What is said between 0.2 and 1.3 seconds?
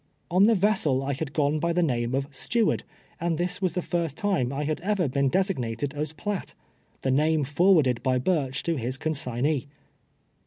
On the vessel I